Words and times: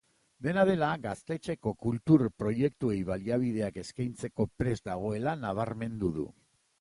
Dena 0.45 0.61
dela, 0.67 0.87
gaztetxeko 1.03 1.73
kultur 1.87 2.23
proiektuei 2.43 2.97
baliabideak 3.11 3.77
eskaintzeko 3.83 4.47
prest 4.63 4.89
dagoela 4.91 5.35
nabarmendu 5.43 6.11
du. 6.17 6.27